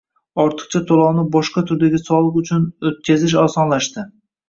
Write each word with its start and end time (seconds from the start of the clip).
Ortiqcha 0.43 0.81
to‘lovni 0.91 1.27
boshqa 1.37 1.63
turdagi 1.73 2.01
soliq 2.07 2.43
uchun 2.43 2.67
o‘tkazish 2.93 3.41
osonlashdi 3.47 4.13